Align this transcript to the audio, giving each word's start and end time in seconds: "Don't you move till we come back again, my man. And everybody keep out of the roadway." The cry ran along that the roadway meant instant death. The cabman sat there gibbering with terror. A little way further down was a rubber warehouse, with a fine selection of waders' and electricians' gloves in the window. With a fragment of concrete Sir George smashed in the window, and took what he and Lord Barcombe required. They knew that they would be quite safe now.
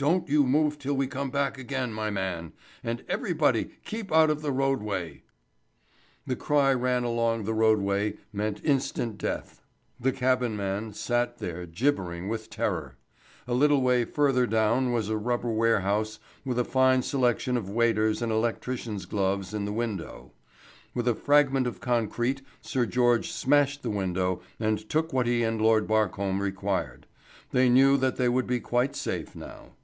"Don't 0.00 0.30
you 0.30 0.46
move 0.46 0.78
till 0.78 0.94
we 0.94 1.06
come 1.06 1.28
back 1.30 1.58
again, 1.58 1.92
my 1.92 2.08
man. 2.08 2.54
And 2.82 3.04
everybody 3.06 3.72
keep 3.84 4.10
out 4.10 4.30
of 4.30 4.40
the 4.40 4.50
roadway." 4.50 5.22
The 6.26 6.36
cry 6.36 6.72
ran 6.72 7.04
along 7.04 7.40
that 7.40 7.44
the 7.44 7.52
roadway 7.52 8.14
meant 8.32 8.64
instant 8.64 9.18
death. 9.18 9.60
The 10.00 10.10
cabman 10.10 10.94
sat 10.94 11.36
there 11.36 11.66
gibbering 11.66 12.30
with 12.30 12.48
terror. 12.48 12.96
A 13.46 13.52
little 13.52 13.82
way 13.82 14.06
further 14.06 14.46
down 14.46 14.90
was 14.90 15.10
a 15.10 15.18
rubber 15.18 15.50
warehouse, 15.52 16.18
with 16.46 16.58
a 16.58 16.64
fine 16.64 17.02
selection 17.02 17.58
of 17.58 17.68
waders' 17.68 18.22
and 18.22 18.32
electricians' 18.32 19.04
gloves 19.04 19.52
in 19.52 19.66
the 19.66 19.70
window. 19.70 20.32
With 20.94 21.08
a 21.08 21.14
fragment 21.14 21.66
of 21.66 21.82
concrete 21.82 22.40
Sir 22.62 22.86
George 22.86 23.30
smashed 23.30 23.84
in 23.84 23.90
the 23.90 23.96
window, 23.98 24.40
and 24.58 24.78
took 24.88 25.12
what 25.12 25.26
he 25.26 25.42
and 25.42 25.60
Lord 25.60 25.86
Barcombe 25.86 26.40
required. 26.40 27.06
They 27.50 27.68
knew 27.68 27.98
that 27.98 28.16
they 28.16 28.30
would 28.30 28.46
be 28.46 28.60
quite 28.60 28.96
safe 28.96 29.36
now. 29.36 29.74